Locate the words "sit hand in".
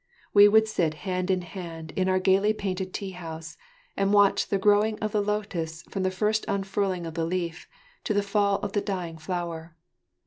0.67-1.41